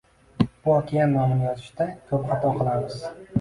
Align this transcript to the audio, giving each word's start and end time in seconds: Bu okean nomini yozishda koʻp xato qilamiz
Bu 0.67 0.71
okean 0.75 1.13
nomini 1.17 1.45
yozishda 1.49 1.87
koʻp 2.09 2.27
xato 2.33 2.55
qilamiz 2.57 2.99